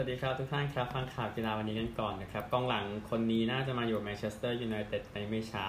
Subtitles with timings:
[0.00, 5.64] สวัสดีครับทุกท่านครับฟังข่าวกีฬาวันนี้กันก่อนนะครับกองหลังคนนี้น่าจะมาอยู่แมนเชสเตอร์ยูไนเต็ดในไม่ช้า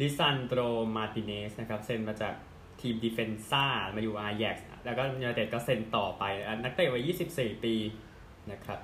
[0.00, 0.60] ลิซันโดร
[0.96, 2.34] มาติเนสนะครับเซ็นมาจาก
[2.80, 3.64] ทีมเดเฟนซ่า
[3.94, 6.24] มาอยู่อาแยกซ์แล้วก็ยูไนเต็ดก็เซ็นต่อไป
[6.64, 7.74] นักเตะวัย 24 ปี
[8.50, 8.78] นะครับ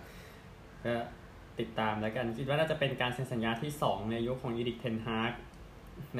[0.85, 0.95] ก็
[1.61, 5.33] ติดตามแล้วกันคิดว่าน่าจะเป็นการเซ็นสัญญาที่ 2 ในยุคของอีริกเทนฮาร์ก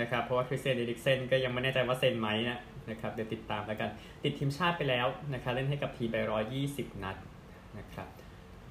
[0.01, 2.59] นะครับเพราะว่าคริสเตียนเอริกเซนก็ยังไม่แน่ใจว่าเซ็นไหมนะ
[2.91, 3.91] นะครับเดี๋ยวติดตามแล้วกัน
[4.25, 6.17] ติดทีมชาติไปแล้วนะครับเล่นให้กับทีมไป
[6.61, 7.17] 120 นัด
[7.81, 8.09] นะครับ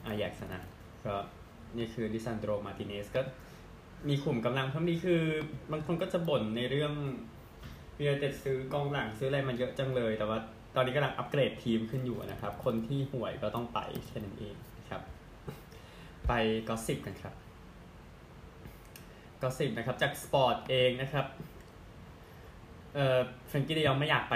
[0.05, 0.61] อาแยกซ์นะ
[1.05, 1.15] ก็
[1.77, 3.21] นี่คือลิซันโดรมาติเนสก็
[4.07, 5.21] มีขุมกำลังเพิ่มดีคือ
[5.71, 6.93] บางคนก็จะบ่นในเรื่อง
[7.97, 10.39] ยูไนเต็ดซื้อกองหลังซื้ออะไรมาเยอะจังเลย แต่ว่า
[10.75, 15.01] ตอนนี้กำลังอัปเกรดทีมขึ้นอยู่นะครับ คนที่ห่วยก็ต้องไปแค่นั้นเองนะครับ
[16.27, 16.31] ไป
[16.67, 17.33] gossip กันครับ
[19.41, 21.25] gossip นะครับ จากสปอร์ตเองนะครับ
[22.95, 24.35] เอ่อฟรนกี้เดียไม่อยากไป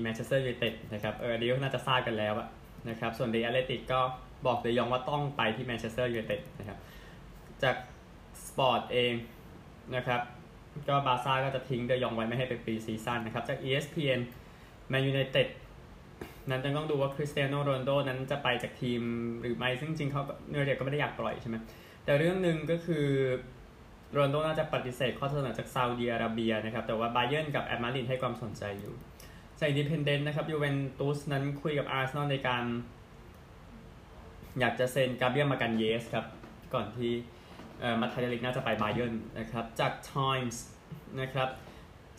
[0.00, 2.48] แมนเชสเตอร์ยูไนเต็ดนะครับเออเดียวน่าจะทราบกันแล้วอะ
[2.88, 4.00] นะครับ ส่วนเดอัลเลติกก็
[4.46, 6.78] บอกเดยองว่าต้องไปที่แมนเชสเตอร์ยูไนเต็ดนะครับ
[7.62, 7.76] จาก
[8.46, 9.12] สปอร์ตเอง
[9.96, 10.20] นะครับ
[10.88, 14.20] ก็บาซ่าก็จะทิ้งเดยองไว้ไม่ให้เป็นปีซีซั่นนะครับ จาก ESPN
[14.88, 15.48] แมนยูไนเต็ด
[16.50, 19.00] นั้นจะต้องดูว่าคริสเตียโนโรนโดนั้นจะไปจากทีม
[19.40, 21.56] หรือไม่ซึ่งจริงเขาเนื้อเด็กก็ไม่ได้อยากปล่อยใช่ไหม
[22.04, 23.06] แต่เรื่องหนึ่งก็คือ
[24.12, 28.94] โรนโดน่าจะปฏิเสธข้อเสนอจากซาอุดิอาระเบียนะครับ แต่ว่าไบเยนกับแอตมารินให้ความสนใจอยู่
[29.60, 32.64] จากดิเพนเดนต์นะครับยูเวนตุสนั้นคุยกับอาร์เซนอลในการ
[34.60, 36.26] อยากจะเซ็นกาเบียมากันเยสครับ
[36.74, 37.12] ก่อนที่
[38.00, 40.56] มาทเดลิกน่าจะไปไบเยนนะครับ จาก Times
[41.20, 41.48] นะครับ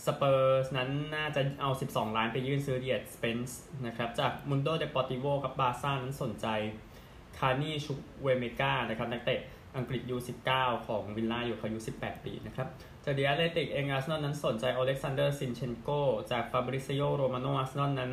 [0.06, 6.48] สเปอร์สนั้นน่าจะเอา 12 ล้านไปยื่นซื้อเดียดสเปนส์นะครับ จากมุนโดเดปอติโวกับบาซ่านั้นสนใจ
[7.38, 9.40] คาร์นี่ชุเวเมกานะครับนักเตะ
[9.78, 10.18] อังกฤษยู
[10.52, 12.68] 19 ของวิลล่าอยู่เขายุ18 ปีนะครับ
[13.04, 15.90] จาก The Athletic เองอาร์เซนอลนั้นสนใจอเล็กซานเดอร์ซินเชนโก
[16.32, 18.12] จากฟาบริซิโอโรมาโนอาร์เซนอลนั้น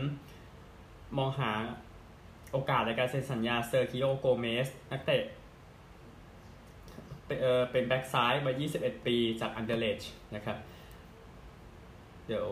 [1.18, 1.50] มองหา
[2.54, 5.22] โอกาสในการเซ็นสัญญาเซอร์คิโอโกเมสนักเตะ
[7.70, 10.02] เป็นแบ็กซ้ายวัย21 ปีจากอันเดเลช
[10.34, 10.56] นะครับ
[12.26, 12.48] เดี๋ยว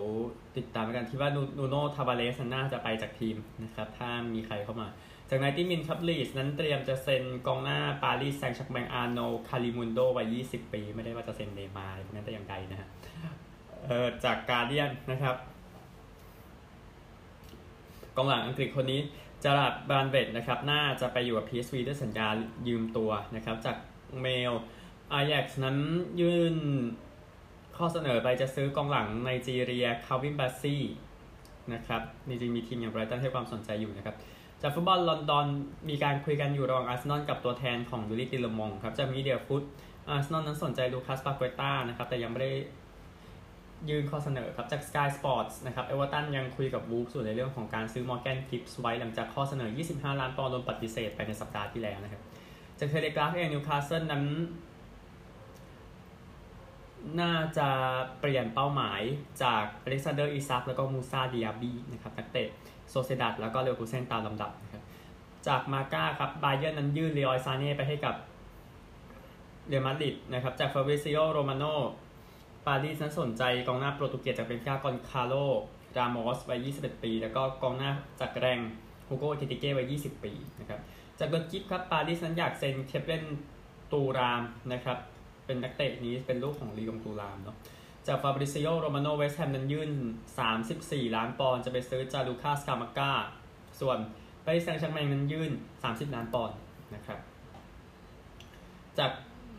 [0.56, 4.88] ติดตามกันที่ว่านูโนทาวาเรสน่าจะไปจากทีมนะครับ ถ้ามีใครเข้ามา
[5.30, 12.88] จากไนที่มินครับลีสนั้นเตรียมจะเซ็นกองหน้าปารีสแซงชักแมงอาโนคาริมุนโดวัย 20 ปี ไม่ได้ว่าจะเซ็นเนมาร์นั้นแต่อย่างใดนะฮะ
[13.86, 15.36] เออจากการเดียนนะครับ
[18.16, 19.00] กองหลังอังกฤษคนนี้
[19.44, 22.28] จารัดบานเบตนะครับน่าจะไปอยู่กับ PSV ด้วยสัญญา
[22.68, 23.76] ยืมตัวนะครับ จาก
[24.20, 24.52] เมล
[25.12, 25.76] อาแยกนั้น
[26.20, 26.56] ยื่น
[27.76, 30.82] ข้อเสนอไปจะซื้อกองหลังไนจีเรียคาวินบาซี่
[31.74, 34.16] นะครับจริงมีทีมอย่างไบรท์ตันให้ความสนใจอยู่นะครับ
[34.62, 35.46] จากฟุตบอลลอนดอน
[35.88, 39.62] มีการคุยกันอยู่ระหว่างอาร์เซนอลกับตัวแทนของยูริตีเลอมองส์ครับจากมีเดียฟุต
[40.08, 42.52] อาร์เซนอลนั้นสนใจลูคัสปาเกต้านะครับแต่ยังไม่ได้
[43.88, 52.22] ยื่นข้อเสนอครับจาก Sky Sports นะครับเอเวอร์ตันยังคุยกับวูล์ฟส์ส่วนในเรื่องของการซื้อมอร์แกนกิบส์ไวท์หลังจากข้อเสนอ 25 ล้านปอนด์โดนปฏิเสธไปในสัปดาห์ที่แล้วนะครับ
[52.78, 54.24] จาก Telegraph เองนิวคาสเซิลนั้น
[57.20, 57.68] น่าจะ
[58.20, 59.00] เปลี่ยนเป้าหมาย
[59.42, 62.48] จากอเล็กซานเดอร์อิซักแล้วก็มูซาดิอาบีนะครับนักเตะ
[62.90, 64.82] โซเซดัตแล้วก็เลวคูเซนตามลำดับนะครับ
[65.46, 68.14] จากมาก้าครับบาเยอร์นั้นยื่นเลออยซาเน่ไปให้กับ
[69.68, 71.64] เรอัลมาดริดนะครับจากฟาบริซิโอโรมาโน
[72.66, 75.34] ปารีสนั้นสนใจกองหน้าโปรตุเกสจากเบนกากอนคาโล
[75.96, 77.90] รามอสวัย 21 ปี แล้วก็กองหน้า
[78.20, 78.58] จากแรง
[79.08, 80.80] ฮูโกเทติเก้วัย 20 ปีนะครับ
[81.18, 83.24] จากเบอร์กิฟครับ ปารีสนั้นอยากเซ็นเคปเลน
[83.92, 84.42] ตูราม
[84.72, 84.98] นะครับ
[85.46, 87.56] เป็นนักเตะนี้เป็นลูกของลียงตูรามเนาะ
[88.06, 89.90] จากฟาบริซิโอโรมาโนเวสแฮมนั้นยื่น
[90.52, 93.12] 34 ล้านปอนด์จะไปซื้อจานลูก้าสกามัคก้า
[93.80, 93.98] ส่วน
[94.44, 95.50] ปารีสแซงต์แชร์กแมงนั้นยื่น
[95.82, 96.56] 30 ล้านปอนด์
[96.94, 97.18] นะครับ
[98.98, 99.12] จาก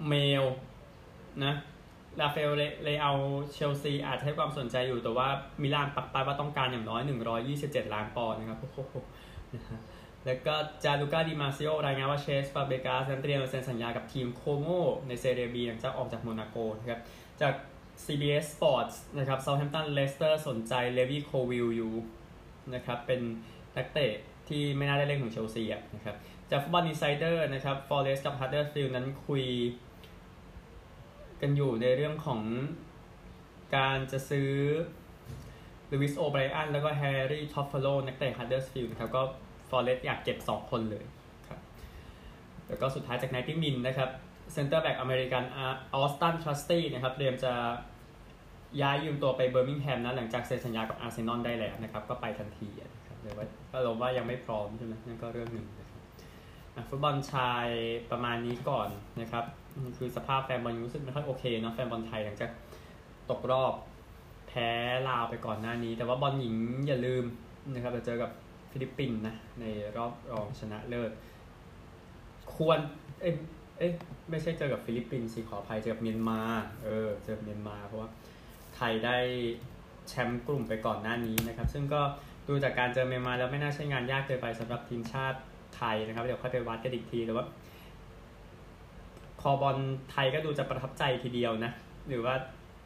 [0.07, 0.43] เมล
[1.43, 1.53] นะ
[2.19, 2.51] ราฟาเอล
[2.83, 3.11] เลเอา
[3.53, 5.27] เชลซีอาจให้ความสนใจอยู่แต่ว่า
[5.61, 7.01] มิลานปักป้ายว่าต้องการอย่างน้อย
[7.47, 8.95] 127 ล้านปอนด์นะครับโอ้โห
[9.55, 9.79] นะฮะ
[10.25, 14.67] แล้วก็จานลูก้าดิมาร์ซิโอรายงานว่าเชสก์ฟาเบรกาสเตรียมเซ็นสัญญากับทีมโคโม
[15.07, 16.99] ในเซเรียบีหลังจากออกจากโมนาโกนะครับ
[17.41, 17.53] จาก
[18.05, 21.93] CBS Sports นะครับเซาท์แฮมป์ตันเลสเตอร์สนใจลีวายโคลวิลล์อยู่
[22.73, 23.21] นะครับเป็น
[23.77, 24.13] นักเตะ
[24.49, 25.63] ที่ไม่น่าได้เล่นของเชลซี
[25.95, 26.15] นะครับ
[26.51, 29.43] จาก Football Insider นะครับฟอร์เรสต์กับฮัดเดอร์สฟิลด์นั้นคุย
[31.43, 32.41] กันอยู่ในเรื่องของ
[33.75, 34.51] การจะซื้อ
[35.91, 39.21] ลูวิสโอไบรอันแล้วก็แฮร์รี่ท็อฟเฟโลนักเตะฮัดเดอร์สฟิลด์นะครับก็
[39.69, 41.03] ฟอร์เรสอยากเก็บ 2 คนเลย
[41.47, 41.59] ครับ
[42.67, 44.09] แล้วก็สุดท้ายจาก90min นะครับ
[44.53, 45.59] เซนเตอร์แบ็กอเมริกันอ
[46.01, 47.53] อสตันทรัสตี้นะครับเตรียมจะ
[48.81, 55.92] ย้ายยืมตัวไปเบอร์มิงแฮมนะหลังจากเซ็นสัญญากับอาร์เซนอลได้แล้วนะครับ ก็ไปทันทีนะครับเลยว่าก็ลงว่ายังไม่พร้อมใช่ไหมนั่นก็เรื่องหนึ่งนะครับ
[56.89, 57.67] ฟุตบอลชาย
[58.11, 58.89] ประมาณนี้ก่อน
[59.21, 59.45] นะครับ
[59.97, 62.51] คือสภาพแฟนบอลรู้สึกไม่ค่อยโอเคเนาะแฟนบอลไทยหลังจาก
[63.29, 63.73] ตกรอบ
[64.47, 64.69] แพ้
[65.09, 66.55] ลาวไปก่อนหน้านี้ แต่ว่าบอลหญิง
[66.87, 67.23] อย่าลืม
[67.73, 68.31] นะครับจะเจอกับ
[68.71, 69.65] ฟิลิปปินส์นะใน
[69.97, 71.11] รอบรองชนะเลิศ
[72.53, 72.79] ควร
[73.21, 73.33] เอ้ย
[73.77, 73.91] เอ้ย
[74.29, 76.39] ไม่ใช่เจอกับฟิลิปปินส์สิขออภัยเจอกับเมียนมา
[76.83, 78.09] เออเจอกับเมียนมาเพราะว่า
[78.75, 79.17] ไทยได้
[80.09, 82.01] แชมป์กลุ่มไปก่อนหน้านี้นะครับ ซึ่งก็
[82.47, 85.39] ดูจากการเจอเมียนมาแล้วไม่น่าใช่งานยากเกินไปสำหรับทีมชาติ
[85.75, 87.45] ไทยนะครับเดี๋ยวค่อยไปวัดกันอีกทีแต่ว่า
[89.41, 89.77] คอบอล
[90.11, 91.71] ไทยก็ดูจะประทับใจทีเดียวนะ
[92.09, 92.35] หรือว่า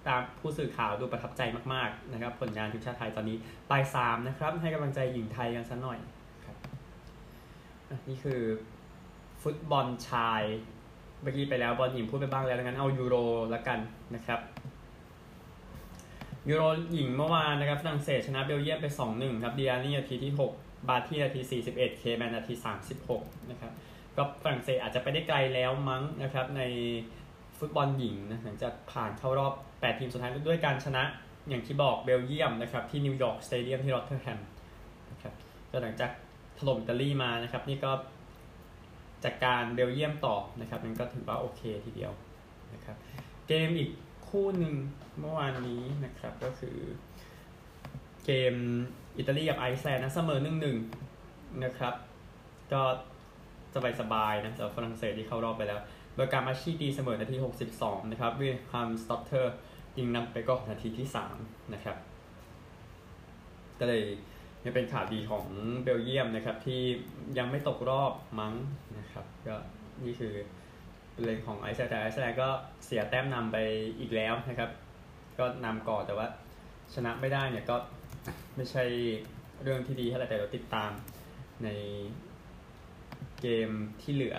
[0.08, 1.42] ตามผู้สื่อข่าวดูประทับใจ
[1.74, 3.38] มากๆนะครับ ผลงานทีมชาติไทยตอนนี้
[3.70, 6.00] ปลายสามนะครับ ให้กำลังใจหญิงไทยกันสักหน่อย
[6.46, 6.56] ครับ
[8.10, 8.42] นี่คือ
[9.44, 10.42] ฟุตบอลชาย
[11.22, 13.16] เมื่อกี้ไปแล้วบอลหญิงพูดไปบ้างแล้วงั้นเอายูโร
[13.54, 13.80] ละกัน
[14.16, 14.40] นะครับ
[16.50, 16.64] ยูโร
[16.94, 21.42] หญิงเมื่อวานนะครับฝรั่งเศสชนะเบลเยียมไป 2-1 ครับเดียนี่นาทีที่ 6 บาที่นาที
[21.72, 22.54] 41 เคแมนนาที
[23.04, 23.72] 36 นะครับ
[24.18, 26.62] ก็ฝรั่งเศสอาจจะไปได้ไกลแล้วมั้งนะครับใน
[27.58, 31.04] ฟุตบอลหญิงนะหลังจากผ่านเข้ารอบ 8 ทีมสุดท้ายด้วยการชนะ
[31.50, 34.40] อย่างที่บอกเบลเยียมนะครับที่นิวยอร์กสเตเดียมที่รอตเทอร์แฮม
[35.12, 35.34] นะครับ
[35.72, 36.12] ก็หลังจาก
[36.58, 37.92] ถล่มอิตาลีมานะครับนี่ก็
[39.24, 42.12] จัดการเบลเยียมต่อนะครับนั่นก็ถือว่าโอเคทีเดียว
[42.74, 42.98] นะครับ
[43.48, 43.92] เกมอีก
[44.28, 44.76] คู่หนึ่ง
[45.20, 46.78] เมื่อวานนี้นะครับก็คือ
[48.26, 48.56] เกม
[49.18, 50.78] อิตาลีกับไอซ์แลนด์นะเสมอหนึ่งหนึ่ง
[51.64, 51.94] นะครับ
[52.74, 52.82] ก็
[53.74, 55.80] สบายสบายนะสำหรับฝรั่งเศสที่เข้ารอบไปแล้ว
[56.16, 57.38] โดยการมาชีดีเสมอนาที
[57.74, 59.56] 62 นะครับวิลฮัมสต็อตเทอร์
[59.98, 61.08] ยิงนำไปก็นาทีที่
[61.40, 61.98] 3 นะครับ
[63.80, 64.04] ก็เลย
[64.64, 65.46] ยังเป็นข่าวดีของ
[65.84, 66.82] เบลเยียมนะครับ ที่
[67.38, 68.54] ยังไม่ตกรอบมั้ง
[69.00, 69.56] นะครับ ก็
[70.04, 70.34] นี่คือ
[71.12, 72.50] เป็นเรื่องของไอซ์แลนด์ไอซ์แลนด์ก็
[72.86, 73.58] เสียแต้มนำไป
[74.00, 74.70] อีกแล้วนะครับ
[75.40, 76.28] ก็นำก่อนแต่ว่า
[76.94, 77.76] ชนะไม่ได้เนี่ยก็
[78.56, 78.84] ไม่ใช่
[79.64, 80.92] เรื่องที่ดีเท่าไหร่แต่เราติดตาม
[81.64, 81.70] ใน
[83.42, 83.70] เกม
[84.02, 84.38] ที่เหลือ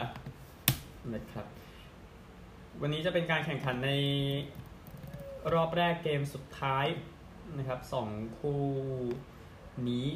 [1.14, 1.46] นะครับ
[2.80, 3.92] วันนี้จะเป็นการแข่งขันใน
[5.54, 6.86] รอบแรกเกมสุดท้าย
[7.58, 8.08] นะครับสอง
[8.38, 8.62] คู่
[9.88, 10.06] นี้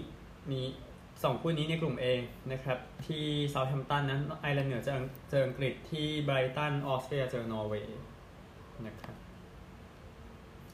[0.51, 0.61] มี
[1.23, 2.05] สองคู่นี้ในกลุ่ม A
[2.53, 4.95] นะครับ ที่เซาท์แฮมป์ตันนั้นไอร์แลนด์เหนือเจอ
[5.31, 8.01] เจออังกฤษที่ไบรตันออสเตรียเจอนอร์เวย์
[8.87, 9.17] นะครับ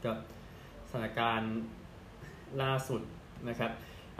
[0.05, 0.13] ก็
[0.91, 1.55] สถานการณ์
[2.63, 3.03] ล่าสุด
[3.49, 3.71] นะครับ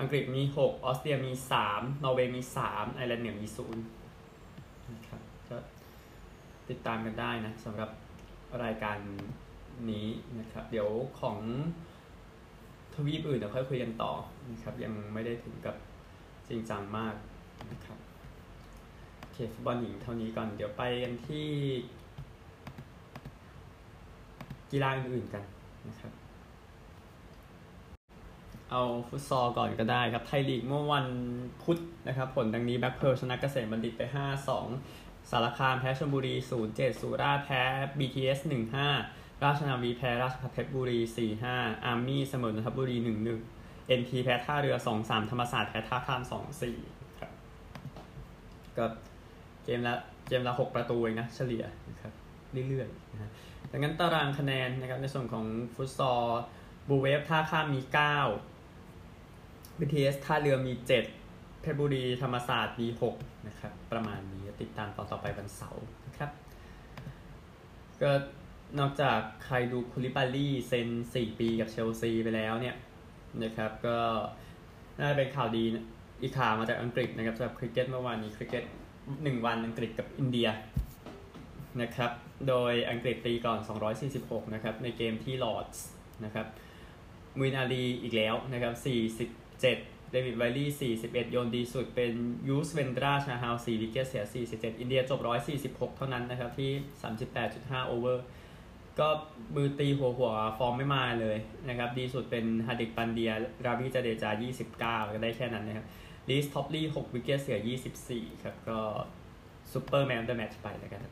[0.01, 1.33] อังกฤษมี 6 ออสเตรียมี
[1.67, 5.57] 3 นอร์เวย์มี 3 ไอร์แลนด์เหนือมี0นะครับก็
[6.69, 7.91] ติดตามกันได้นะสำหรับ
[8.65, 8.99] รายการ
[9.91, 10.09] นี้
[10.39, 10.89] นะครับ เดี๋ยว
[11.21, 11.39] ของ
[12.95, 14.13] ทวีปอื่นเดี๋ยวค่อยคุยกันต่อ
[14.53, 15.77] นะครับ ยังไม่ได้ถึงกับ
[16.49, 17.15] จริงจังมาก
[17.71, 17.99] นะครับ
[19.19, 21.49] โอเคฟุตบอลหญิงเท่านี้ก่อนเดี๋ยวไปกันที่
[24.71, 25.45] กีฬาอื่นๆกัน
[25.89, 26.13] นะครับ
[28.71, 31.07] เอาฟุตซอลก่อนก็ได้ครับ ไทยลีกเมื่อวัน
[31.63, 31.79] พุธ
[32.09, 34.03] นะครับ ผลดังนี้แบ็คเพิลชนะเกษมบัณฑิตไป
[34.67, 36.35] 5-2 สารคามแพ้ชลบุรี
[36.69, 37.63] 0-7 สุราษฎร์แพ้
[37.99, 38.39] BTS
[38.91, 40.99] 1-5 ราชนาวีแพ้ราชพัฒเพชรบุรี
[41.43, 42.97] 4-5 อาร์มี่เสมอนนทบุรี
[43.47, 46.23] 1-1 NT แพ้ท่าเรือ 2-3 ธรรมศาสตร์แพ้ท่าข้าม
[46.71, 47.33] 2-4 ครับ
[48.77, 48.85] ก็
[49.65, 49.95] เกมละ
[50.29, 52.13] เกมละ 6 ประตูเองนะเฉลี่ยนะครับ
[52.69, 53.31] เรื่อยๆนะฮะ
[53.73, 55.45] ดังนั้นตารางคะแนนนะครับในส่วนของ
[55.75, 56.25] ฟุตซอล
[56.89, 57.93] บูเวฟท่าข้ามมี 9
[59.79, 60.87] BTS ท่าเรือมี 7
[61.61, 66.31] เพชรบุรีธรรมศาสตร์มี 6 นะครับ ประมาณนี้ติดตามต่อต่อไปวันเสาร์นะครับ
[68.03, 68.11] ก็
[68.79, 72.77] นอกจากใครดูคูลิบาลี่เซ็น 4 ปีกับเชลซีไปแล้วเนี่ย
[73.45, 73.99] นะครับก็
[74.99, 75.65] น่าจะเป็นข่าวดี
[76.23, 78.65] อีกข่าวมาจากอังกฤษนะครับสำหรับคริกเก็ตเมื่อวานนี้คริกเก็ต
[79.05, 80.49] 1วันอังกฤษกับอินเดีย
[81.83, 82.11] นะครับ
[82.49, 83.59] โดยอังกฤษตีก่อน
[84.07, 85.87] 246 นะครับ ในเกมที่ลอร์ดส์
[86.25, 86.47] นะครับ
[87.39, 88.73] โมอีนอาลีอีกแล้วนะครับ
[89.61, 92.13] 7เดวิดไวลี่41 โยนดีสุดเป็น
[92.49, 95.21] ยุซเวนดราชาฮาล 4 wicket เสีย 47 อินเดียจบ
[95.59, 96.71] 146 เท่านั้นนะครับ ที่
[97.31, 98.25] 38.5 over
[98.99, 99.09] ก็
[99.55, 101.37] มือตีหัวหัวฟอร์มไม่มาเลย
[101.69, 103.33] นะครับ ดีสุดเป็นฮาร์ดิกปันเดีย
[103.67, 104.31] ราวินดราจาเดจา
[104.71, 105.87] 29 ก็ได้แค่นั้นนะครับ
[106.29, 107.59] รีซท็อปลีย์ 6 wicket เสีย
[108.01, 108.79] 24 ครับ ก็
[109.73, 111.03] super man of the match ไปแล้วกัน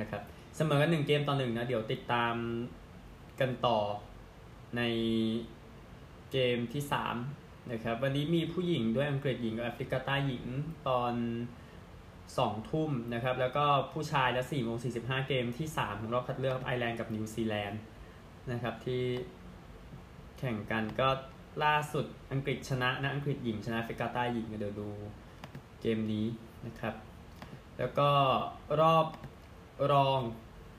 [0.00, 0.22] นะครับ
[0.56, 2.34] เสมอกันหนึ่งเกมต่อหนึ่งนะ เดี๋ยวติดตาม
[3.40, 3.78] กันต่อ
[4.76, 4.82] ใน
[6.32, 6.92] เกมที่ 3
[7.72, 10.44] นะครับวันนี้มีผู้หญิงด้วยอังกฤษหญิงกับแอฟริกาใต้หญิง
[10.88, 11.14] ตอน
[11.90, 17.80] 2ทุ่มนะครับแล้วก็ผู้ชายและ4โมง45เกมที่ 3 ของรอบคัดเลือกไอร์แลนด์กับนิวซีแลนด์
[18.52, 19.02] นะครับที่
[20.38, 21.08] แข่งกันก็
[21.64, 24.88] ล่าสุดอังกฤษชนะนะอังกฤษหญิงชนะแอฟริกาใต้หญิงเดี๋ยวดู
[25.80, 26.26] เกมนี้
[26.66, 26.94] นะครับ
[27.78, 28.08] แล้วก็
[28.80, 29.06] รอบ
[29.92, 30.20] รอง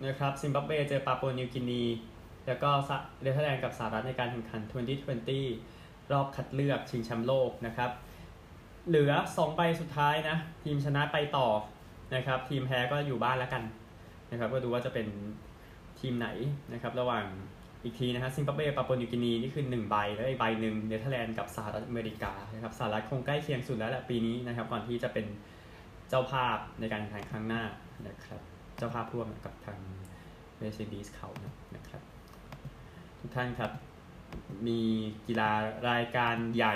[0.05, 1.83] นะครับซิมบับเวเจอปาปัวนิวกินี
[2.48, 2.69] แล้วก็
[3.21, 4.62] เนเธอร์แลนด์กับสหรัฐในการแข่งขัน
[5.27, 5.70] 2020
[6.13, 7.91] รอบคัดเลือกชิงแชมป์โลกนะครับ
[8.87, 11.47] เหลือ 2 ใบสุดท้ายนะ ทีมชนะไปต่อ
[12.15, 13.63] นะครับ ทีมแพ้ก็อยู่บ้านแล้วกัน
[14.31, 15.07] นะครับ ก็ดูว่าจะเป็น
[15.99, 16.27] ทีมไหน
[16.73, 17.25] นะครับ ระหว่าง
[17.83, 25.25] อีกทีนะฮะซิมบับเวปาปัวนิวกินีนี่คือ 1 ใบ แล้วอีกใบหนึ่งเนเธอร์แลนด์กับสหรัฐอเมริกานะครับสหรัฐคงใกล้เคียงสุดแล้วแหละปีนี้นะครับ ก่อนที่จะเป็น
[26.09, 27.63] เจ้าภาพในการแข่งขันครั้งหน้า
[28.07, 28.41] นะครับ
[28.77, 29.79] เจ้าภาพร่วมกับทาง
[30.59, 31.29] Mercedes เขา
[31.75, 32.01] นะครับ
[33.19, 33.71] ทุกท่านครับ
[34.67, 34.81] มี
[35.27, 35.51] กีฬา
[35.89, 36.75] รายการใหญ่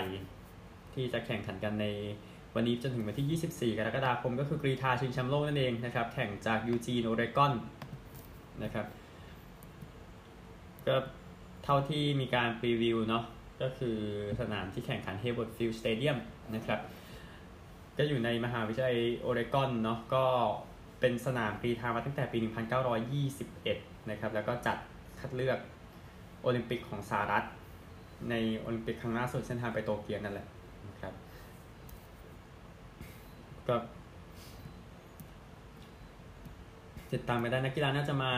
[0.93, 1.85] ที่จะแข่งขันกันใน
[2.55, 7.53] วันนี้จนถึงวันที่ 24 กรกฎาคม ก็คือกรีธาชิงแชมป์โลกนั่นเองนะครับ แข่งจากยูจีโอเรกอน
[8.63, 8.85] นะครับ
[10.88, 10.95] ก็
[11.63, 13.24] เท่าที่มีการพรีวิวเนาะ
[13.62, 13.97] ก็คือ
[14.41, 16.17] สนามที่แข่งขัน Hayward Field Stadium
[16.55, 16.79] นะครับ
[17.97, 20.25] ก็อยู่ในมหาวิทยาลัยโอเรกอนเนาะก็
[21.00, 22.38] เป็นสนามกรีธามาตั้งแต่ปี
[23.43, 24.77] 1921 นะครับ แล้วก็จัด
[25.19, 25.59] คัดเลือก
[26.45, 27.43] โอลิมปิกของสหรัฐ
[28.29, 30.47] ในโอลิมปิกครั้งล่าสุดเส้นทางไปโตเกียวนั่นแหละ
[30.87, 31.13] นะครับ
[33.67, 33.75] ก็
[37.11, 38.33] ติดตามไปได้นักกีฬาน่าจะมา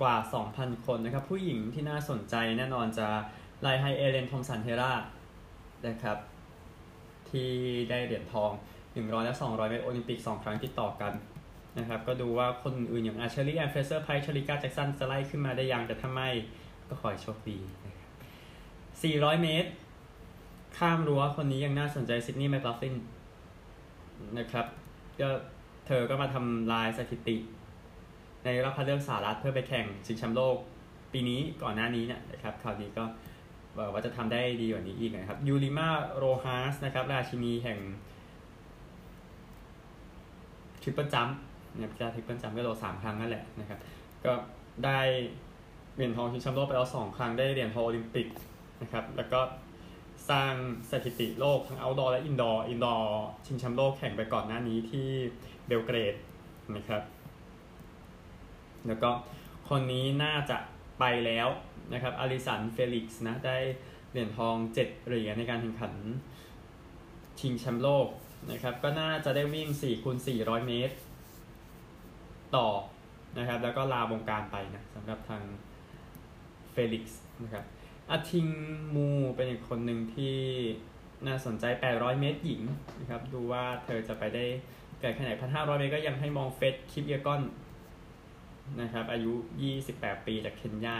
[0.00, 0.14] กว่า
[0.50, 3.06] 2,000 คนนะครับ ผู้หญิงที่น่าสนใจแน่นอนจะ
[3.62, 4.92] ไลไฮเอเลนทอมสันเทรา
[5.86, 6.18] นะครับ
[7.30, 7.50] ที่
[7.90, 8.50] ได้เหรียญทอง
[8.88, 11.12] 100 และ 200 เมตรโอลิมปิก 2 ครั้งติดต่อกัน
[11.78, 16.28] นะครับ ก็ดูว่าคนอื่นอย่างอาเชลลี่แอนเฟรเซอร์ไพรซ์เชริกาแจ็กสันจะไล่ขึ้นมาได้ยังแต่ถ้าไม่
[16.92, 18.10] ก็ขอให้โชคดีนะครับ
[19.00, 19.70] 400 เมตร
[20.78, 22.94] ข้ามรั้วคนนี้ยังน่าสนใจซิดนีย์แมคลาฟลิน
[24.38, 24.66] นะครับ
[25.20, 25.28] ก็
[25.86, 27.36] เธอก็มาทำลายสถิติ
[28.44, 30.56] ในรอบคัดเลือกสหรัฐเพื่อไปแข่งชิงแชมป์โลก
[31.12, 33.04] ปีนี้ก่อนหน้านี้เนี่ยนะครับคราวนี้ก็
[33.92, 37.78] ว่าจะทำได้ดีกว่านี้อีกนะครับยูริมาโรฮาสนะครับราชินีแห่ง
[40.82, 41.36] triple jump
[41.78, 43.78] เนะครับจะ triple jump ก็โดดสามครั้งนั่นแหละนะครับ
[44.24, 44.32] ก็
[44.84, 45.00] ได้
[45.94, 48.28] เหรียญทองชิงแชมป์โลกไปแล้วสองครั้งได้เหรียญทองโอลิมปิก
[48.82, 49.40] นะครับแล้วก็
[50.30, 50.54] สร้าง
[50.90, 55.08] สถิติโลกทั้ง outdoor และ indoor indoor ชิงแชมป์โลกแข่งไปก่อนหน้านี้ที่
[55.66, 56.14] เบลเกรด
[56.76, 57.02] นะครับ
[58.86, 59.10] แล้วก็
[59.68, 60.58] คนนี้น่าจะ
[60.98, 61.48] ไปแล้ว
[61.92, 63.58] นะครับอลิสันเฟลิกซ์นะได้
[64.10, 65.94] เหรียญทอง 7 เหรียญในการแข่งขัน
[67.40, 68.06] ชิงแชมป์โลก
[68.50, 70.96] นะครับก็น่าจะได้วิ่ง4คูณ400 เมตร
[72.56, 72.68] ต่อ
[73.38, 75.42] นะครับแล้วก็ลาวงการไปนะสำหรับทาง
[76.72, 77.64] เฟลิกซ์นะครับ
[78.10, 78.46] อาทิง
[78.94, 80.36] มูเป็นอีกคนหนึ่งที่
[81.26, 81.64] น่าสนใจ
[81.94, 82.62] 800 เมตรหญิง
[83.00, 84.44] นะครับ ดูว่าเธอจะไปได้
[85.00, 87.42] ไกลแค่ไหน1,500 เมตรก็ยังให้มองเฟธคิปเยกอน
[88.80, 89.32] นะครับ อายุ
[89.80, 90.96] 28 ปีจากเคนยา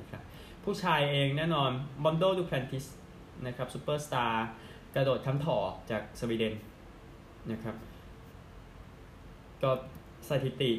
[0.00, 0.22] นะครับ
[0.64, 1.70] ผู้ชายเองแน่นอน
[2.04, 2.84] มอนโดดูแพลนติส
[3.46, 4.48] นะครับซูเปอร์สตาร์
[4.94, 5.58] กระโดดค้ำถ่อ
[5.90, 6.54] จากสวีเดน
[7.50, 7.76] นะครับ
[9.62, 9.70] ก็
[10.28, 10.72] สถิติ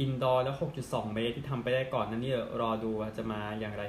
[0.00, 3.82] indoor แล้ว 6.2 เมตรที่ทำไปได้ก่อนนั้นนี่รอดูว่าจะมาอย่างไร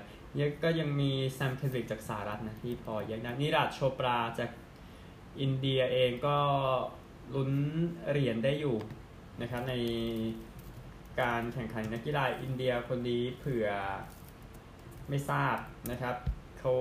[0.64, 4.50] ก็ยังมีแซมเคนดริกส์จากสหรัฐนะที่พอยังได้นิราชโชปราจาก
[5.42, 6.38] อินเดียเองก็
[7.36, 7.52] ลุ้น
[8.10, 8.78] เหรียญได้อยู่
[9.42, 9.74] นะครับใน
[11.22, 13.68] การแข่งขันนักกีฬาอินเดียคนนี้เผื่อ
[15.10, 15.58] ไม่ทราบ
[15.92, 16.16] นะครับ
[16.60, 16.74] เขา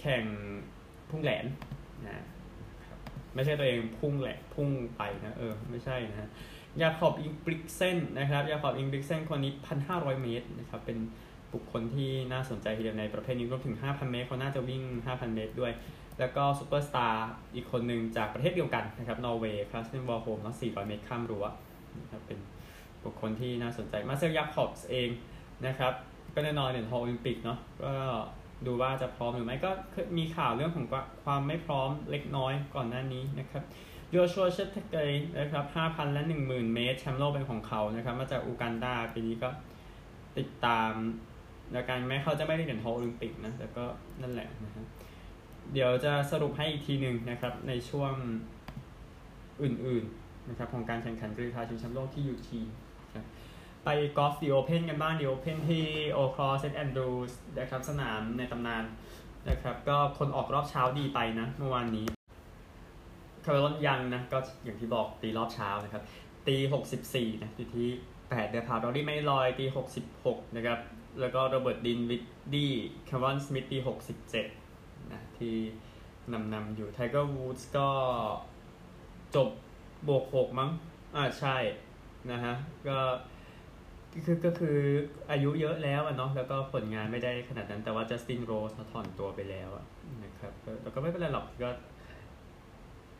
[0.00, 0.24] แข่ง
[1.10, 1.46] พุ่งแหลน
[2.06, 2.24] นะ
[3.34, 6.30] ไม่ใช่ตัวเองพุ่งแหลกพุ่งไปนะเออไม่ใช่นะ
[6.82, 10.98] ยาขอบอิงบริกเซนนะครับยาขอบอิงบริกเซนคนนี้พันห้าร้อยเมตรนะครับเป็น
[11.52, 15.72] บุคคลที่น่าสนใจทีเดียวในประเภทนี้รวมถึง 5,000 เมตรเขาน่าจะวิ่ง 5,000 เมตรด้วย
[16.18, 21.44] แล้วก็ซูเปอร์สตาร์อีกคนหนึ่งจากประเทศเดียวกันนะครับนอร์เวย์คาร์สเทนวาร์โฮล์มแล้ว400 เมตรข้ามรั้ว
[22.00, 22.38] นะครับเป็น
[23.04, 25.08] บุคคลที่น่าสนใจมาร์เซลยาคอบส์เอง
[25.66, 25.92] นะครับ
[26.34, 27.92] ก็แน่นอนเหรียญทองโอลิมปิกเนาะก็
[28.66, 29.70] ดูว่าจะพร้อมหรือไม่ก็
[30.18, 30.86] มีข่าวเรื่องของ
[31.24, 33.62] ความไม่พร้อมเล็กน้อยก่อนหน้านี้นะครับ
[34.12, 39.48] โจชัวเชปเตเกนะครับ5,000 และ 10,000 เมตรแชมป์โลกเป็นของเขานะครับ มาจากยูกันดาปีนี้ก็
[40.38, 40.92] ติดตาม
[41.72, 43.84] แล้วกันแม้เขาจะไม่ได้เหรียญทองโอลิมปิกนะแต่ก็
[44.22, 44.84] นั่นแหละนะครับ
[45.72, 48.12] เดี๋ยวจะสรุปให้อีกทีหนึ่งนะครับ ในช่วง
[49.62, 52.60] อื่นๆนะครับของการแข่งขันกรีฑาชิงแชมป์โลกที่ยูจีน
[53.84, 53.88] ไป
[54.18, 58.84] กอล์ฟ The Open กันบ้าง The Open ที่โอลด์คอร์สเซนต์แอนดรูส์นะครับสนามในตำนาน
[59.48, 62.06] นะครับ ก็คนออกรอบเช้าดีไปนะเมื่อวานนี้
[63.44, 66.02] คาเมรอนยังนะก็อย่างที่บอกตีรอบเช้านะครับ
[66.46, 66.56] ตี
[66.98, 69.64] 64นะอยู่ที่8 under par รอรี่แม็คอิลรอยตี
[70.10, 70.78] 66 นะครับ
[71.20, 72.72] แล้วก็โรเบิร์ตดินวิดดี้
[73.10, 73.78] คาเมรอนสมิธตี
[74.44, 75.56] 67 นะที่
[76.32, 77.88] นำนำอยู่ไทเกอร์วูดส์ก็
[79.36, 79.48] จบ
[80.08, 80.70] บวก 6 มั้ง
[81.16, 81.56] อ่าใช่
[82.30, 82.54] นะฮะ
[82.88, 82.98] ก็
[84.26, 84.78] คือก็คือ
[85.30, 89.70] อายุเยอะแล้วเนาะแล้วก็ผลงานไม่ได้ขนาดนั้นแต่ว่าจัสตินโรสถอนตัวไปแล้ว
[90.24, 91.70] นะครับแล้วก็ไม่เป็นไรหรอกก็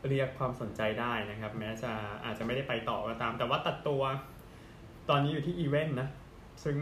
[0.09, 1.93] เรียกความสนใจได้นะครับ แม้จะ
[2.25, 4.03] อาจจะไม่ได้ไปต่อก็ตาม แต่ว่าตัดตัว
[5.09, 6.09] ตอนนี้อยู่ที่อีเวนต์นะ
[6.65, 6.77] ซึ่ง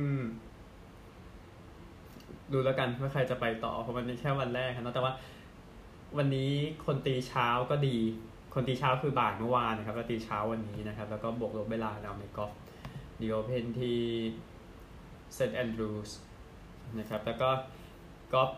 [2.52, 5.12] ดูแล้วกันว่าใครจะไปต่อเพราะมันแค่วันแรกนะแต่ว่า
[6.16, 6.52] วันนี้
[6.86, 7.96] คนตีเช้าก็ดี
[8.54, 12.52] คนตีเช้าคือบ่ายเมื่อวานนะครับแล้วตีเช้าวันนี้นะครับ แล้วก็บวกลบเวลาเราในกอล์ฟ
[13.20, 13.98] The Open ที่
[15.34, 16.10] เซนต์แอนดรูส์
[16.98, 17.50] นะครับ แล้วก็
[18.32, 18.50] กอล์ฟ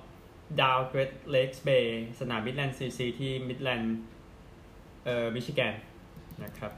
[0.61, 3.97] Dow Great Lakes Bay สนามมิดแลนด์ซีซีที่มิดแลนด์
[5.05, 5.75] เอ่อมิชิแกน
[6.45, 6.73] นะครับ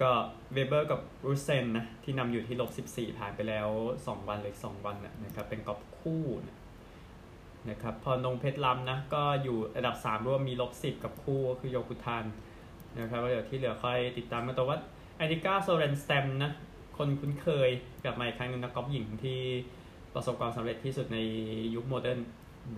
[0.00, 0.10] ก็
[0.52, 3.68] เวเบอร์กับรูเซนนะที่นำอยู่ที่ลบ 14 ผ่านไปแล้ว
[4.02, 6.56] 2 วันเลย2วันนะครับ เป็นกอล์ฟคู่นะ
[7.70, 12.24] นะครับพอนงเพชรลำนะก็อยู่ระดับ 3 ร่วมมีลบ 10 กับคู่ก็คือโยกุทาน
[13.00, 14.76] นะครับเดี๋ยวที่เหลือค่อยติดตามกันแต่ว่า
[15.16, 16.52] แอนิก้าโซเรนสเตมนะ
[16.98, 17.70] คนคุ้นเคย
[18.04, 19.40] กลับมาอีกครั้งนึงนักกอล์ฟหญิงที่
[20.14, 21.18] ประสบความสำเร็จที่สุดใน
[21.74, 22.20] ยุค modern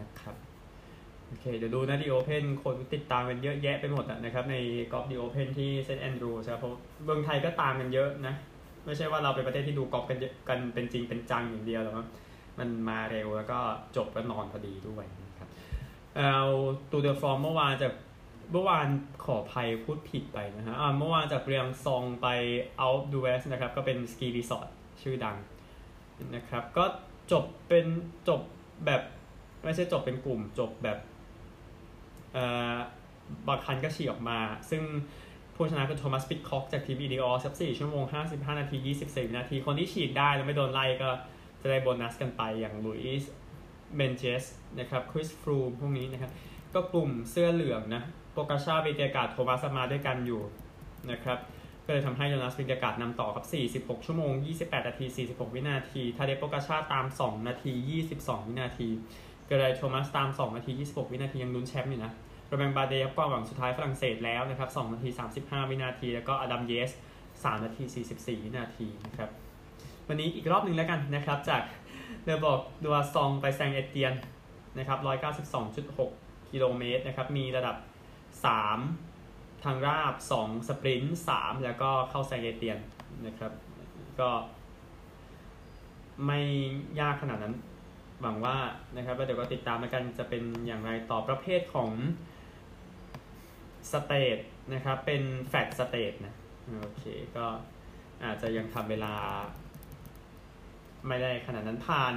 [0.01, 0.37] นะครับ
[1.35, 4.57] โอเคเดี๋ยวดูนะ The Open คนติดตามกันเยอะแยะไปหมดนะครับใน
[4.93, 6.73] กอล์ฟ The Open ที่เซนต์แอนดรูส์ครับเพราะ
[7.05, 8.35] เมืองไทยก็ตามกันเยอะนะ
[8.85, 11.95] ไม่ใช่ว่าเราเป็นประเทศที่ดูกอล์ฟกันเยอะกันเป็นจริงเป็นจังอย่างเดียวหรอก
[12.59, 13.59] มันมาเร็วแล้วก็
[13.97, 15.49] จบก็นอนพอดีด้วยนะครับ
[16.17, 16.39] เอา
[16.91, 17.93] ตูร์เดอฟรองซ์เมื่อวานจาก
[18.53, 18.87] เมื่อวาน
[19.25, 24.69] ขอภัยพูดผิดไปนะฮะเมื่อวานจากบรียองซงไปอัลป์ดูเวซนะครับ ก็เป็นสกีรีสอร์ท
[25.03, 25.37] ชื่อดัง
[26.35, 26.85] นะครับ ก็
[27.33, 27.87] จบเป็น
[28.29, 28.41] จบ
[28.87, 29.03] แบบ
[29.65, 30.99] ไม่ใช่จบเป็นกลุ่มจบแบบ
[33.49, 34.39] บางคันก็ฉีกออกมา
[34.71, 34.83] ซึ่ง
[35.55, 38.77] ผู้ชนะคือโทมัสพิดค็อกจากทีมอินีออสัก4ชั่วโมง 55 นาที
[39.07, 41.11] 24 นาที คนที่ฉีกได้แล้วไม่โดนไล่ก็
[41.61, 43.31] จะได้โบนัสกันไปอย่างลุยส์
[43.97, 44.45] ไมน์เจส
[44.79, 46.31] นะครับคริสฟรูมพวกนี้นะครับ
[46.75, 50.43] ก็กลุ่มเสื้อเหลืองนะโปกาชาวิงเกกอร์โทมัสมาด้วยกันอยู่
[51.11, 51.39] นะครับ
[51.85, 53.47] ก็เลยทำให้โยนัสวิงเกกอร์นำต่อครับ
[53.89, 57.73] 46 ชั่วโมง 28 นาที 46 วินาที ทาเดโปกาชาตาม 2 นาที
[58.07, 58.89] 22 วินาที
[59.47, 62.13] เกร็นท์โทมัสตาม 2 นาที 26 วินาที ยังลุ้นแชมป์อยู่นะ
[62.55, 65.09] โรแมงบาร์เดต์ก็หวังสุดท้ายฝรั่งเศสแล้วนะครับ2นาที
[65.41, 66.91] 35 วินาที แล้วก็อดัมเยตส์
[67.33, 67.83] 3 นาที
[68.15, 69.31] 44 วินาทีนะครับ
[70.09, 71.63] วันนี้อีกรอบหนึ่งแล้วกันนะครับ จาก
[72.25, 74.15] เดอบอกดัวซองไปแซงเอเตียน
[74.79, 74.99] นะครับ
[75.75, 77.77] 192.6 กิโลเมตรนะครับมีระดับ
[78.71, 82.79] 3 ทางราบ 2 สปรินต์3แล้วก็เข้าแซงเอเตียน
[83.27, 83.53] นะครับ
[84.21, 84.31] ก็
[86.27, 86.41] ไม่
[87.01, 87.55] ยากขนาดนั้น
[88.21, 88.57] หวังว่า
[88.97, 91.91] นะครับแล้วเดี๋ยวก็ติดตามกันจะเป็นอย่างไรต่อประเภทของ
[93.93, 94.39] สเตท
[94.73, 96.35] นะครับ เป็นflat stage นะ
[96.81, 97.05] โอเค
[97.37, 97.47] ก็
[98.25, 99.15] อาจจะยังทำเวลา
[101.09, 102.17] ไม่ได้ขนาดนั้นผ่าน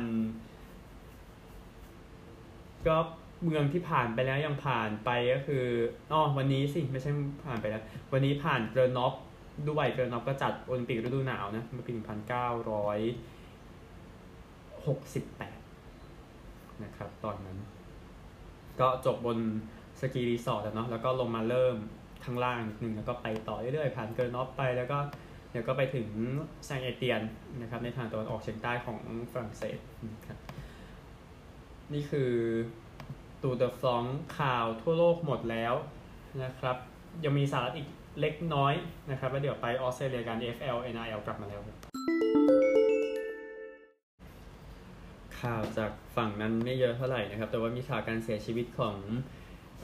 [2.88, 2.97] ก็
[3.43, 5.65] เมืองที่ผ่านไปแล้วยังผ่านไปก็คือ
[6.12, 7.12] อ๋อวันนี้สิไม่ใช่
[7.45, 9.13] ผ่านไปแล้ว วันนี้ผ่านเกรอนอบล์
[9.69, 12.99] ด้วยเกรอนอบล์ก็จัดโอลิมปิกฤดูหนาวนะเมื่อปีหนึ่งพันเก้าร้อย
[14.88, 15.60] หกสิบแปด
[16.84, 17.58] นะครับ ตอนนั้น
[18.80, 19.38] ก็จบบน
[20.01, 21.75] สกีรีสอร์ทเนาะแล้วก็ลงมาเริ่ม
[22.25, 24.97] ข้างล่างหนึ่งแล้วก็ไปต่อเรื่อยๆ ผ่านเกรอนอบล์ไปแล้วก็
[25.51, 26.07] เดี๋ยวก็ไปถึง
[26.65, 27.21] แซงต์เอเตียน
[27.62, 28.99] นะครับในทางตะวันออกเฉียงใต้ของ
[29.31, 29.79] ฝรั่งเศส
[30.12, 30.38] นะครับ
[31.93, 32.31] นี่คือ
[33.41, 34.03] ตูร์เดอฟรองซ์
[34.39, 35.73] ข่าวทั่วโลกหมดแล้ว
[36.43, 36.77] นะครับ
[37.25, 37.88] ยังมีสาระอีก
[38.19, 38.73] เล็กน้อย
[39.12, 41.62] นะครับแล้วเดี๋ยวไปออสเตรเลียกัน NFL กลับมาแล้ว
[45.41, 48.95] ข่าวจากฝั่งนั้นไม่เยอะเท่าไหร่นะครับ แต่ว่ามีข่าวการเสียชีวิตของ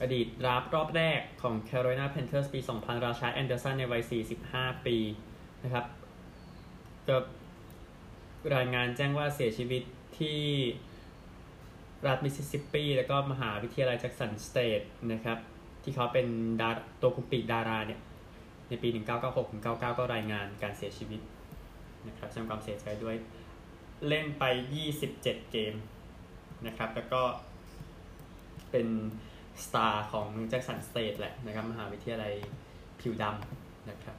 [0.03, 4.01] อดีต draft รอบแรกของ Carolina Panthers ปี 2000 ราชาแอนเดอร์สันในวัย
[4.43, 4.97] 45 ปี
[5.63, 5.85] นะครับ
[7.07, 7.17] ก็
[8.55, 9.83] รายงานแจ้งว่าเสียชีวิต
[10.19, 10.41] ที่
[12.07, 15.37] รัฐมิสซิสซิปปี แล้วก็มหาวิทยาลัยแจ็กสันสเตทนะครับ
[15.83, 16.27] ที่เขาเป็น
[16.61, 16.69] ดา
[17.01, 17.99] ตัวคุปิดาราเนี่ย
[18.69, 18.89] ในปี
[19.21, 21.21] 1996ถึง99 ก็รายงานการเสียชีวิต
[22.07, 23.15] นะครับแสดงความเสียใจด้วย
[24.07, 24.43] เล่นไป
[24.97, 25.73] 27 เกม
[26.67, 27.21] นะครับ แล้วก็
[28.71, 28.87] เป็น
[29.65, 32.33] สตาร์ของ Jackson State แหละนะครับมหาวิทยาลัย
[32.99, 34.17] ผิวดำนะครับ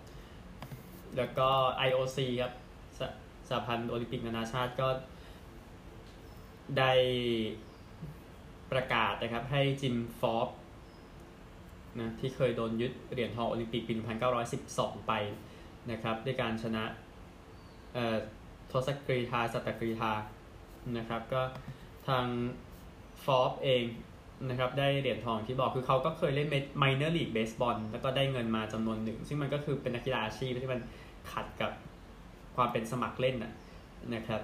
[1.17, 1.49] แล้วก็
[1.89, 2.53] IOC ครับ
[2.99, 3.01] ส
[3.49, 4.89] สหพันธ์โอลิมปิกนานาชาติก็
[6.79, 6.93] ได้
[8.73, 10.49] ประกาศนะครับให้ Jim Thorpe
[12.01, 13.93] นะที่เคยโดนยึดเหรียญทองโอลิมปิกปี
[14.51, 15.13] 1912 ไป
[15.91, 16.85] นะครับด้วยการชนะ
[17.95, 18.17] เอ่อ
[18.71, 20.13] ทศกรีฑาสัตตกรีฑา
[20.97, 21.43] นะครับก็
[22.09, 22.27] ทาง
[23.25, 23.85] Thorpe เอง
[24.49, 30.81] นะครับได้เหรียญทองที่บอกคือเขาก็เคยเล่น minor league เบสบอลแล้วก็ได้เงินมาจำนวนหนึ่ง ซึ่งมันก็คือเป็นนักกีฬาอาชีพที่มัน
[31.33, 31.71] ขัดกับ
[32.57, 33.37] ความเป็นสมัครเล่น
[34.15, 34.43] นะครับ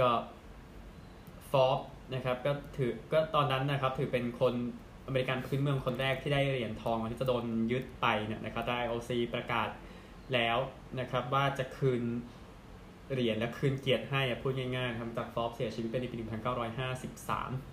[0.00, 0.10] ก็
[1.50, 1.78] Thorpe
[2.14, 4.54] นะครับก็ถือก็ตอนนั้นนะครับถือเป็นคน
[5.06, 9.68] อเมริกันพื้นเมืองคนแรกที่ได้เหรียญทองที่จะโดนยึดไปเนี่ยนะครับได้ IOC ประกาศ
[10.34, 10.58] แล้ว
[11.00, 12.02] นะครับว่าจะคืน
[13.12, 17.71] เหรียญและคืนเกียรติให้พูดง่ายๆครับจากฟอร์เสียชีวิตไปในปี 1953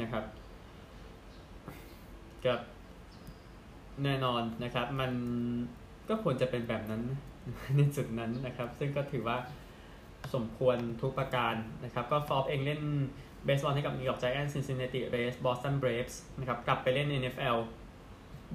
[0.00, 0.24] นะครับ
[2.44, 2.54] ก็
[4.04, 5.12] แน่นอนนะครับ มัน
[6.08, 7.02] ก็ควรจะเป็นแบบนั้น
[7.76, 9.36] ในจุดนั้นนะครับ ซึ่งก็ถือว่า
[10.34, 12.82] สมควรทุกประการนะครับ ก็ฟอร์เองเล่น
[13.44, 17.56] เบสบอลให้กับ New York Giants Cincinnati Reds Boston Braves นะครับ กลับไปเล่น NFL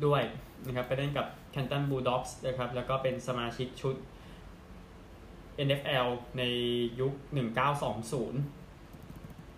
[0.06, 0.22] ด้วย
[0.65, 3.96] นะครับ ไปเล่นกับ Canton Bulldogs นะครับ แล้วก็เป็นสมาชิกชุด
[5.67, 6.44] NFL ใน
[7.00, 7.13] ยุค
[7.91, 8.61] 1920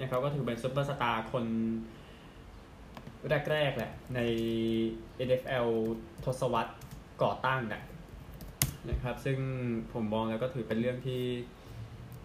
[0.02, 1.46] นะครับก็ถือเป็นซูเปอร์สตาร์คน
[3.52, 4.20] แรกๆแหละใน
[5.28, 5.68] NFL
[6.24, 6.74] ทศวรรษ
[7.24, 7.82] ก่อตั้งนะ
[8.90, 9.38] นะครับซึ่ง
[9.94, 11.24] ผมมองแล้วก็ถือเป็นเรื่องที่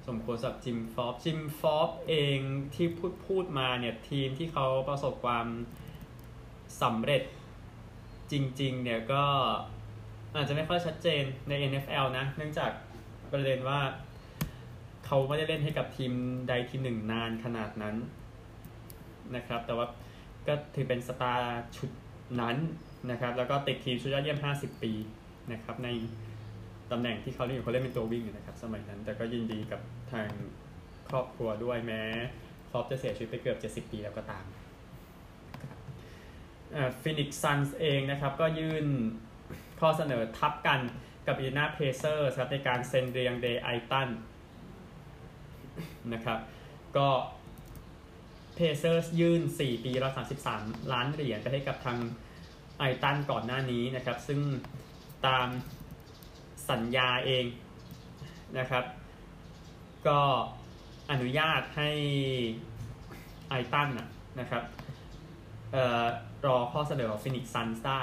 [0.06, 2.38] สมควรสำหรับจิมฟอปจิมฟอปเอง
[2.74, 5.46] ที่พูดพูดมาเนี่ยทีมที่เขาประสบความ
[6.82, 7.22] สำเร็จ
[8.32, 9.24] จริงๆเนี่ยก็
[10.34, 12.70] อาจจะไม่ค่อยชัดเจนใน NFL นะ เนื่องจาก
[13.32, 13.80] ประเด็นว่า
[15.10, 16.12] เขาไม่ได้เล่นให้กับทีม
[16.48, 17.96] ใดทีมหนึ่งนานขนาดนั้น
[19.36, 19.86] นะครับ แต่ว่า
[20.46, 21.90] ก็ถือเป็นสตาร์ชุด
[22.40, 22.56] นั้น
[23.10, 24.92] นะครับ แล้วก็ติดทีมชุดยอดเยี่ยม 50 ปี
[25.52, 25.88] นะครับ ใน
[26.90, 29.80] ตำแหน่งที่เขาเล่นอยู่เขาเล่นเป็นตัววิ่งนะครับ สมัยนั้น แต่ก็ยินดีกับ
[30.12, 30.28] ทาง
[31.08, 32.02] ครอบครัวด้วยแม้
[32.70, 34.44] Thorpe จะเสียชีวิตไปเกือบ 70 ปีแล้วก็ตาม
[37.02, 38.86] Phoenix Suns เองนะครับ ก็ยื่น
[39.80, 40.80] ข้อเสนอทับกัน
[41.26, 44.08] กับ Indiana Pacers ครับในการเซ็น Deandre Ayton
[46.12, 46.38] นะครับ
[46.96, 47.08] ก็
[48.54, 50.10] เพเซอร์ยื่น 4 ปีละ
[50.50, 51.98] 33 ล้านเหรียญไปให้กับทาง
[52.78, 54.40] Ayton ก่อนหน้านี้นะครับ ซึ่ง
[55.26, 55.48] ตาม
[56.70, 57.44] สัญญาเอง
[58.58, 58.84] นะครับ
[60.06, 60.20] ก็
[61.10, 61.90] อนุญาตให้
[63.48, 63.88] Ayton
[64.40, 64.64] นะครับ
[66.46, 68.02] รอข้อเสนอของ Phoenix Suns ได้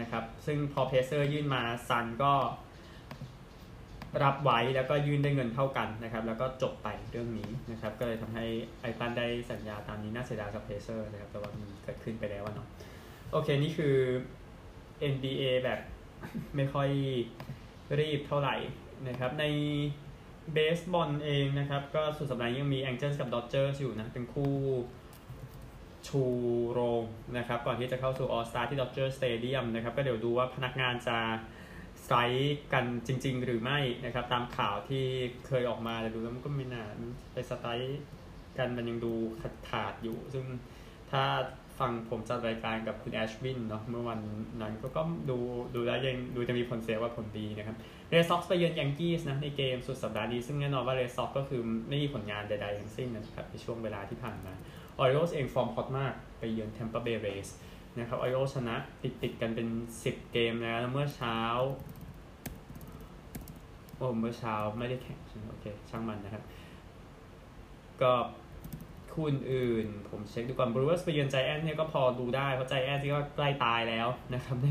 [0.00, 2.34] นะครับ ซึ่งพอเพเซอร์ยื่นมา Suns ก็
[4.22, 8.46] รับไว้แล้วก็ยื่นได้เงินเท่ากันนะครับ แล้วก็จบไปเรื่องนี้นะครับ ก็เลยทำให้
[8.80, 12.66] ไอตันได้สัญญาตามนี้น่าเสียดายกับเพเซอร์นะครับ แต่ว่ามันเกิดขึ้นไปแล้วเนาะ
[13.32, 13.96] โอเค นี่คือ
[15.12, 15.80] NBA แบบ
[16.56, 16.88] ไม่ค่อย
[17.98, 18.56] รีบเท่าไหร่
[19.08, 19.44] นะครับ ใน
[20.52, 24.54] เบสบอลเองนะครับ ก็สุดสัปดาห์ยังมี Angels กับ Dodgers อยู่นะ เป็นคู่
[26.08, 26.22] ชู
[26.72, 27.02] โรง
[27.36, 31.18] นะครับ ก่อนที่จะเข้าสู่ All Star ที่ Dodger Stadium นะครับ ก็เดี๋ยวดูว่าพนักงานจะ
[32.08, 35.04] ไตร์กันจริง ๆ หรือไม่นะครับ ตามข่าวที่
[35.46, 36.84] เคยออกมาแต่ดูแล้วมันก็ไม่น่า
[37.32, 38.00] ไปสไตร์
[38.58, 40.44] กันมันยังดูขาดขาดอยู่ ซึ่ง
[41.10, 41.22] ถ้า
[41.78, 44.20] ฟังผมจัดรายการกับคุณแอชวินเนาะเมื่อวัน
[44.62, 45.38] นั้นก็ก็ดู
[45.74, 47.76] ดูแล้วยังดูจะมีผลเสียกว่าผลดีนะครับ
[48.10, 54.54] Red Sox ไปเยือน Yankees นะในเกมสุดสัปดาห์นี้ ซึ่งแน่นอนว่าเรซ็อกก็คือไม่มีผลงานใดๆทั้งสิ้นนะครับในช่วงเวลาที่ผ่านมา
[54.98, 57.48] Orioles เองฟอร์ม hot มาก ไปเยือน Tampa Bay Rays
[57.98, 59.68] นะครับ Orioles ชนะติดติดกันเป็น
[60.02, 61.38] 10 เกมแล้วเมื่อเช้า
[63.96, 65.18] โอ้เมื่อเช้าไม่ได้แข่ง
[65.50, 66.44] โอเค ช่างมันนะครับ
[68.02, 68.12] ก็
[69.12, 74.68] คู่อื่น ผมเช็คดูก่อน Brewers ไปเยือน Giants เนี่ยก็พอดูได้ เพราะใจแอนที่ก็ใกล้ตายแล้วนะครับใน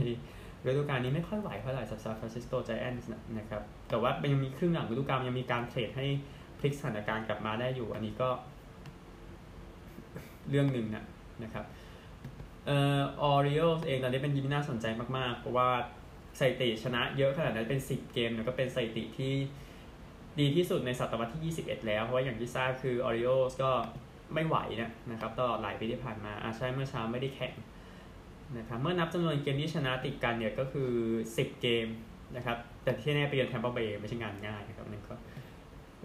[0.67, 2.95] ฤดูกาลนี้ไม่ค่อยไหวเท่าไหร่สำหรับ San Francisco Giants
[3.37, 6.05] นะครับ แต่ว่ายังมีครึ่งหลังฤดูกาลยังมีการเทรดให้
[6.59, 8.29] พลิกสถานการณ์กลับมาได้อยู่ อันนี้ก็
[10.49, 11.05] เรื่องหนึ่งนะ
[11.43, 11.65] นะครับ
[12.65, 14.85] เอ่อ Orioles เองตอนนี้เป็นทีมน่าสนใจ
[15.17, 15.69] มาก ๆ เพราะว่า
[16.39, 19.33] สถิติชนะเยอะขนาดนั้นเป็น 10 เกมแล้วก็เป็นสถิติที่
[20.39, 23.71] ดีที่สุดในศตวรรษที่ 21 แล้ว เพราะว่าอย่างที่ทราบคือ Orioles ก็
[24.33, 27.53] ไม่ไหวนะนะครับตลอดหลายปีที่ผ่านมาอาใช่เมื่อเช้าไม่ได้แข่ง
[28.57, 30.91] นะครับเมื่อนับจำนวนเกมที่ชนะติดกันเนี่ยก็คือ
[31.29, 31.87] 10 เกม
[32.35, 35.15] นะครับแต่ที่แน่ไปเยือน Tampa Bay ไม่ใช่งานง่ายนะครับนั่นก็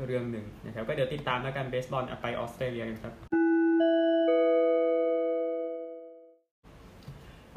[0.06, 3.29] เรื่องหนึ่งนะครับก็เดี๋ยวติดตามแล้วกันเบสบอลไปออสเตรเลียกันครับ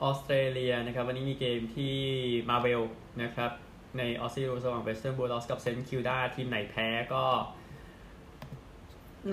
[0.03, 1.95] ออสเตรเลียนะครับวันนี้มีเกมที่
[2.49, 2.81] มาเวล
[3.23, 3.51] นะครับ
[3.97, 7.23] ในออสเตรเลียระหว่าง Western Bulldogs กับ St Kilda ทีมไหนแพ้ก็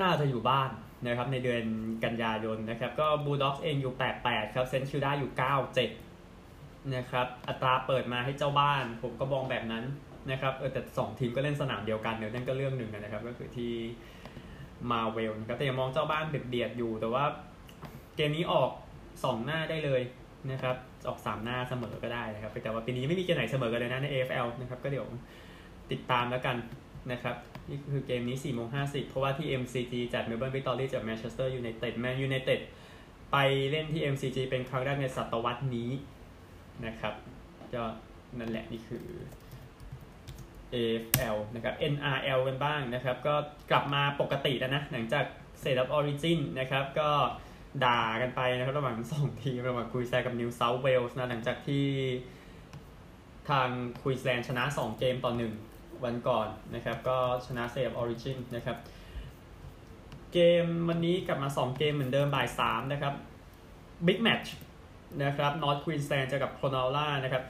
[0.00, 0.70] น่าจะอยู่บ้าน
[1.06, 1.62] นะครับในเดือน
[2.04, 5.30] กันยายนนะครับก็ Bulldogs เองอยู่ 8-8 ครับ St Kilda อยู่
[6.10, 9.84] 9-7 นะครับอัตราเปิดมาให้เจ้าบ้าน ผมก็มองแบบนั้น
[10.30, 13.72] นะครับเออแต่สองทีมก็เล่นสนามเดียวกันเดี๋ยวนั่นก็เรื่องหนึ่งนะครับก็คือที่
[14.90, 17.24] มาเวลนะครับแต่ยังมองเจ้าบ้านเบียดอยู่ แต่ว่า
[18.16, 18.70] เกมนี้ออก
[19.12, 20.02] 2 หน้าได้เลย
[20.50, 20.76] นะครับ
[21.08, 25.06] ออก3หน้าเสมอก็ได้นะครับแต่ว่าปีนี้ไม่มีเกมไหนเสมอกันเลยนะใน AFL นะครับก็เดี๋ยว
[25.92, 26.56] ติดตามแล้วกัน
[27.12, 27.36] นะครับ
[27.70, 32.60] นี่คือเกมนี้4โมง50เพราะว่าที่ MCG จัด Melbourne Victory เจอ Manchester United Man United
[33.32, 33.36] ไป
[33.70, 35.90] เล่นที่ MCG เป็นครั้งแรกในศตวรรษนี้
[36.86, 37.14] นะครับ
[37.74, 37.84] ก็
[38.38, 39.06] นั่นแหละนี่คือ
[40.74, 43.34] AFL นะครับ NRL กันบ้างนะครับ ก็
[43.70, 45.24] กลับมาปกติแล้วนะ หลังจาก
[45.60, 47.10] State of Origin นะครับ ก็
[47.84, 51.86] ด่ากันไปนะครับระหว่างสองทีมระหว่าง Queensland กับ New South Wales นะหลังจากที่
[53.48, 53.68] ทาง
[54.02, 55.32] Queensland ชนะ 2 เกมต่อ
[55.68, 58.76] 1 วันก่อนนะครับ ก็ชนะ State of Origin นะครับ
[60.32, 63.14] เกมวันนี้กลับมา 2 เกมเหมือนเดิมบ่าย3นะครับ
[64.06, 64.54] big match
[65.24, 67.42] นะครับ North Queensland เจอกับ Cronulla นะครับ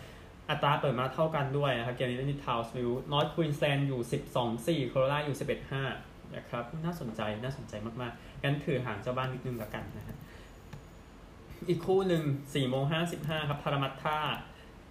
[0.50, 4.00] อัตราเปิดมาเท่ากันด้วยนะครับ เกมนี้เล่นที่ Townsville North Queensland อยู่
[4.34, 10.16] 12 4 Cronulla อยู่ 11 5 นะครับน่าสนใจน่าสนใจมากๆงั้นถือหางเจ้าบ้านนิดนึงแล้วกันนะฮะ
[11.68, 12.84] อีกคู่หนึ่ง4โมง
[13.16, 14.18] 55ครับ Parramatta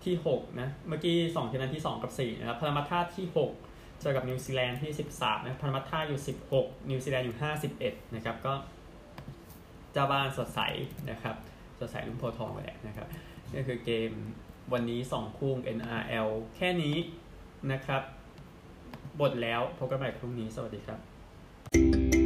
[0.05, 3.25] ที่6นะเมื่อกี้2ทีมนั้นที่ 2 กับ4นะครับ Parramatta ที่
[3.61, 6.19] 6 เจอกับนิวซีแลนด์ที่ 13นะ Parramatta อยู่
[6.55, 7.37] 16 นิวซีแลนด์อยู่
[7.75, 8.53] 51 นะครับ ก็
[9.93, 10.59] เจ้าบ้านสดใส
[11.09, 11.35] นะครับ
[11.79, 13.07] สดใสลุ่มโพทองไปแหละนะครับ
[13.51, 14.11] นี่คือเกม
[14.73, 16.95] วันนี้ 2 คู่ NRL แค่นี้
[17.71, 18.01] นะครับ
[19.21, 21.08] บทแล้วพบกันใหม่พรุ่งนี้สวัสดีครับ
[21.71, 22.18] Thank you.